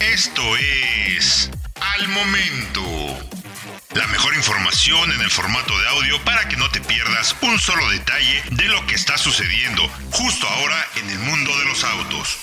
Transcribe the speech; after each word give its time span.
Esto 0.00 0.42
es 0.56 1.50
Al 1.80 2.08
Momento. 2.08 2.82
La 3.94 4.06
mejor 4.08 4.34
información 4.34 5.12
en 5.12 5.20
el 5.20 5.30
formato 5.30 5.78
de 5.78 5.88
audio 5.88 6.22
para 6.24 6.48
que 6.48 6.56
no 6.56 6.70
te 6.70 6.80
pierdas 6.80 7.34
un 7.42 7.58
solo 7.58 7.88
detalle 7.90 8.42
de 8.50 8.64
lo 8.64 8.86
que 8.86 8.94
está 8.94 9.16
sucediendo 9.16 9.82
justo 10.10 10.46
ahora 10.46 10.86
en 10.96 11.10
el 11.10 11.18
mundo 11.20 11.56
de 11.58 11.64
los 11.64 11.84
autos. 11.84 12.38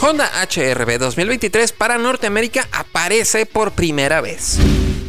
Honda 0.00 0.30
HRB 0.42 0.98
2023 0.98 1.72
para 1.72 1.98
Norteamérica 1.98 2.68
aparece 2.70 3.46
por 3.46 3.72
primera 3.72 4.20
vez. 4.20 4.58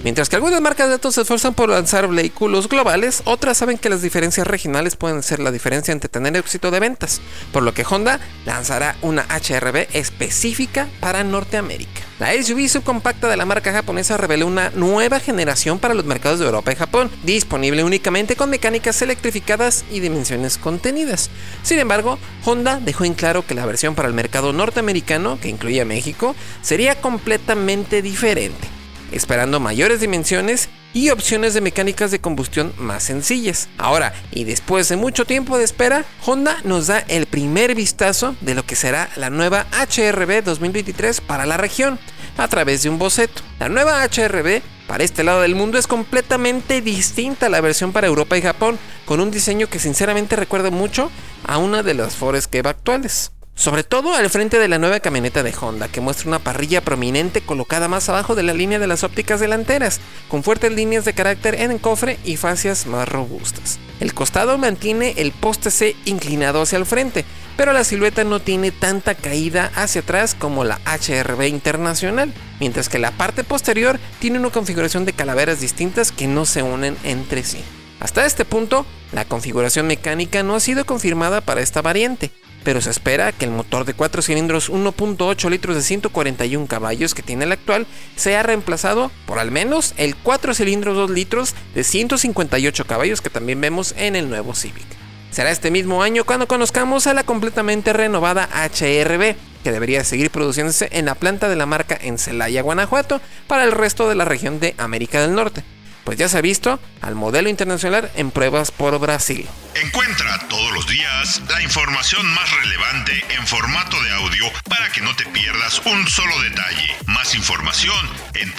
Mientras 0.02 0.30
que 0.30 0.38
algunas 0.38 0.62
marcas 0.62 0.88
de 0.88 0.94
autos 0.94 1.16
se 1.16 1.22
esfuerzan 1.22 1.54
por 1.54 1.68
lanzar 1.68 2.08
vehículos 2.08 2.70
globales, 2.70 3.22
otras 3.26 3.58
saben 3.58 3.78
que 3.78 3.90
las 3.90 4.02
diferencias 4.02 4.48
regionales 4.48 4.96
pueden 4.96 5.22
ser 5.24 5.40
la 5.42 5.52
diferencia 5.52 5.92
entre 5.92 6.08
tener 6.08 6.38
éxito 6.38 6.72
de 6.72 6.80
ventas, 6.80 7.20
por 7.52 7.64
lo 7.64 7.74
que 7.74 7.84
Honda 7.84 8.22
lanzará 8.46 8.96
una 9.02 9.24
HRB 9.24 9.88
específica 9.92 10.88
para 11.02 11.26
Norteamérica. 11.26 12.02
La 12.18 12.32
SUV 12.32 12.70
subcompacta 12.70 13.28
de 13.28 13.36
la 13.36 13.46
marca 13.46 13.74
japonesa 13.74 14.16
reveló 14.16 14.48
una 14.48 14.70
nueva 14.70 15.20
generación 15.20 15.80
para 15.80 15.94
los 15.94 16.06
mercados 16.06 16.40
de 16.40 16.46
Europa 16.46 16.72
y 16.72 16.78
Japón, 16.78 17.12
disponible 17.24 17.84
únicamente 17.84 18.38
con 18.38 18.50
mecánicas 18.50 19.02
electrificadas 19.02 19.84
y 19.92 20.00
dimensiones 20.00 20.58
contenidas. 20.58 21.30
Sin 21.62 21.78
embargo, 21.78 22.18
Honda 22.46 22.80
dejó 22.80 23.04
en 23.04 23.16
claro 23.16 23.46
que 23.46 23.54
la 23.54 23.66
versión 23.66 23.96
para 23.96 24.08
el 24.08 24.14
mercado 24.14 24.54
norteamericano, 24.54 25.40
que 25.42 25.50
incluye 25.50 25.82
a 25.82 25.86
México, 25.86 26.38
sería 26.62 27.02
completamente 27.02 28.02
diferente 28.02 28.69
esperando 29.12 29.60
mayores 29.60 30.02
dimensiones 30.02 30.70
y 30.94 31.10
opciones 31.10 31.54
de 31.54 31.62
mecánicas 31.62 32.12
de 32.12 32.20
combustión 32.20 32.74
más 32.78 33.04
sencillas. 33.04 33.70
Ahora, 33.78 34.14
y 34.32 34.44
después 34.44 34.90
de 34.90 34.98
mucho 34.98 35.26
tiempo 35.26 35.58
de 35.58 35.64
espera, 35.64 36.06
Honda 36.26 36.58
nos 36.64 36.88
da 36.88 37.00
el 37.00 37.26
primer 37.26 37.76
vistazo 37.76 38.36
de 38.42 38.56
lo 38.56 38.66
que 38.66 38.76
será 38.76 39.10
la 39.16 39.30
nueva 39.30 39.66
HRB 39.72 40.44
2023 40.44 41.22
para 41.22 41.46
la 41.46 41.58
región, 41.58 42.00
a 42.38 42.48
través 42.48 42.84
de 42.84 42.90
un 42.90 43.00
boceto. 43.00 43.42
La 43.60 43.70
nueva 43.70 44.04
HRB 44.04 44.62
para 44.88 45.04
este 45.04 45.24
lado 45.24 45.42
del 45.42 45.54
mundo 45.54 45.78
es 45.78 45.86
completamente 45.86 46.82
distinta 46.82 47.46
a 47.46 47.50
la 47.50 47.62
versión 47.62 47.92
para 47.92 48.08
Europa 48.08 48.38
y 48.38 48.42
Japón, 48.42 48.80
con 49.06 49.20
un 49.20 49.30
diseño 49.30 49.68
que 49.68 49.78
sinceramente 49.78 50.36
recuerda 50.36 50.72
mucho 50.72 51.12
a 51.46 51.60
una 51.60 51.84
de 51.84 51.94
las 51.94 52.16
Forest 52.16 52.50
Kev 52.50 52.68
actuales. 52.68 53.32
Sobre 53.60 53.84
todo 53.84 54.16
al 54.16 54.30
frente 54.30 54.58
de 54.58 54.70
la 54.70 54.80
nueva 54.80 55.02
camioneta 55.02 55.44
de 55.44 55.54
Honda, 55.60 55.90
que 55.90 56.00
muestra 56.00 56.30
una 56.30 56.40
parrilla 56.40 56.80
prominente 56.80 57.42
colocada 57.42 57.90
más 57.90 58.08
abajo 58.08 58.34
de 58.34 58.42
la 58.42 58.54
línea 58.54 58.80
de 58.80 58.88
las 58.88 59.04
ópticas 59.04 59.42
delanteras, 59.42 60.00
con 60.30 60.44
fuertes 60.44 60.72
líneas 60.72 61.04
de 61.04 61.12
carácter 61.12 61.56
en 61.56 61.72
el 61.72 61.82
cofre 61.82 62.20
y 62.24 62.38
fascias 62.38 62.88
más 62.88 63.10
robustas. 63.10 63.78
El 64.00 64.14
costado 64.14 64.58
mantiene 64.58 65.14
el 65.18 65.34
poste 65.34 65.72
C 65.72 65.98
inclinado 66.06 66.62
hacia 66.62 66.78
el 66.78 66.86
frente, 66.86 67.26
pero 67.58 67.74
la 67.74 67.84
silueta 67.84 68.24
no 68.24 68.40
tiene 68.40 68.72
tanta 68.72 69.14
caída 69.14 69.74
hacia 69.76 70.04
atrás 70.04 70.38
como 70.40 70.64
la 70.64 70.80
HRB 70.86 71.48
internacional, 71.48 72.34
mientras 72.62 72.88
que 72.88 72.98
la 72.98 73.12
parte 73.12 73.44
posterior 73.44 74.00
tiene 74.20 74.40
una 74.40 74.52
configuración 74.52 75.04
de 75.04 75.12
calaveras 75.12 75.60
distintas 75.60 76.14
que 76.14 76.28
no 76.28 76.46
se 76.46 76.64
unen 76.64 76.96
entre 77.04 77.44
sí. 77.44 77.62
Hasta 78.00 78.26
este 78.26 78.46
punto, 78.46 78.86
la 79.12 79.26
configuración 79.26 79.86
mecánica 79.86 80.44
no 80.44 80.56
ha 80.56 80.62
sido 80.62 80.86
confirmada 80.86 81.42
para 81.42 81.60
esta 81.60 81.82
variante, 81.82 82.32
pero 82.70 82.82
se 82.82 82.92
espera 82.92 83.32
que 83.32 83.46
el 83.46 83.52
motor 83.52 83.84
de 83.84 83.96
4 83.96 84.22
cilindros 84.22 84.70
1.8 84.70 85.50
litros 85.50 85.76
de 85.76 85.82
141 85.82 86.68
caballos 86.68 87.16
que 87.16 87.24
tiene 87.24 87.46
el 87.46 87.52
actual 87.52 87.88
sea 88.16 88.44
reemplazado 88.44 89.10
por 89.26 89.40
al 89.40 89.50
menos 89.50 89.96
el 89.98 90.16
4 90.16 90.54
cilindros 90.54 90.96
2 90.96 91.10
litros 91.10 91.56
de 91.74 91.84
158 91.84 92.86
caballos 92.86 93.22
que 93.22 93.32
también 93.32 93.60
vemos 93.60 93.96
en 93.98 94.16
el 94.16 94.30
nuevo 94.30 94.54
Civic. 94.54 94.86
Será 95.32 95.50
este 95.50 95.72
mismo 95.72 96.04
año 96.04 96.26
cuando 96.26 96.48
conozcamos 96.48 97.08
a 97.08 97.16
la 97.16 97.24
completamente 97.24 97.92
renovada 97.92 98.48
HRB, 98.54 99.36
que 99.64 99.72
debería 99.72 100.04
seguir 100.04 100.30
produciéndose 100.30 100.90
en 100.92 101.06
la 101.06 101.16
planta 101.16 101.50
de 101.50 101.56
la 101.56 101.66
marca 101.66 101.98
en 102.00 102.20
Celaya, 102.20 102.62
Guanajuato, 102.62 103.20
para 103.48 103.64
el 103.64 103.72
resto 103.72 104.08
de 104.08 104.14
la 104.14 104.26
región 104.26 104.60
de 104.60 104.76
América 104.78 105.20
del 105.22 105.34
Norte 105.34 105.64
pues 106.10 106.18
ya 106.18 106.28
se 106.28 106.40
ha 106.40 106.42
visto 106.42 106.80
al 107.02 107.14
modelo 107.14 107.50
internacional 107.50 108.10
en 108.16 108.32
pruebas 108.32 108.72
por 108.72 108.98
Brasil. 108.98 109.48
Encuentra 109.76 110.40
todos 110.50 110.72
los 110.72 110.88
días 110.88 111.40
la 111.48 111.62
información 111.62 112.26
más 112.34 112.52
relevante 112.64 113.24
en 113.38 113.46
formato 113.46 114.02
de 114.02 114.12
audio 114.14 114.46
para 114.68 114.92
que 114.92 115.02
no 115.02 115.16
te 115.16 115.28
pierdas 115.28 115.80
un 115.86 116.08
solo 116.08 116.42
detalle. 116.42 116.96
Más 117.06 117.36
información 117.36 118.10
en 118.34 118.52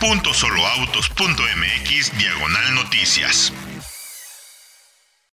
www.soloautos.mx 0.00 2.18
diagonal 2.18 2.74
noticias. 2.76 3.52